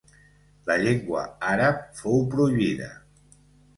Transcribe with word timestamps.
La 0.69 0.77
llengua 0.83 1.21
àrab 1.51 1.85
fou 1.99 2.25
prohibida. 2.33 2.89